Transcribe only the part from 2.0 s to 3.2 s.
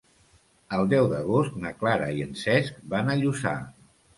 i en Cesc van a